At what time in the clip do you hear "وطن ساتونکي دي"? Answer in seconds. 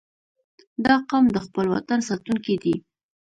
1.75-2.75